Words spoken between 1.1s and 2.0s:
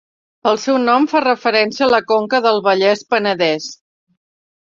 fa referència a la